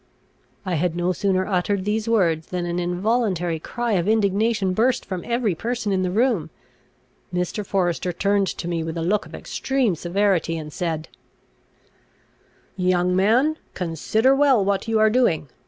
I 0.65 0.73
had 0.81 0.95
no 0.95 1.13
sooner 1.13 1.45
uttered 1.45 1.85
these 1.85 2.09
words, 2.09 2.47
than 2.47 2.65
an 2.65 2.79
involuntary 2.79 3.59
cry 3.59 3.91
of 3.91 4.07
indignation 4.07 4.73
burst 4.73 5.05
from 5.05 5.23
every 5.23 5.53
person 5.53 5.91
in 5.91 6.01
the 6.01 6.09
room. 6.09 6.49
Mr. 7.31 7.63
Forester 7.63 8.11
turned 8.11 8.47
to 8.47 8.67
me 8.67 8.81
with 8.83 8.97
a 8.97 9.03
look 9.03 9.27
of 9.27 9.35
extreme 9.35 9.93
severity, 9.93 10.57
and 10.57 10.73
said 10.73 11.07
"Young 12.75 13.15
man, 13.15 13.57
consider 13.75 14.35
well 14.35 14.65
what 14.65 14.87
you 14.87 14.97
are 14.97 15.11
doing! 15.11 15.49